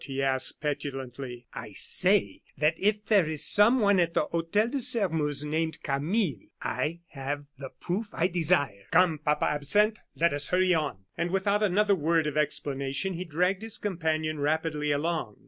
[0.05, 1.45] he asked, petulantly.
[1.53, 7.01] "I say that if there is someone at the Hotel de Sairmeuse named Camille, I
[7.09, 8.85] have the proof I desire.
[8.89, 13.61] Come, Papa Absinthe, let us hurry on." And without another word of explanation, he dragged
[13.61, 15.35] his companion rapidly along.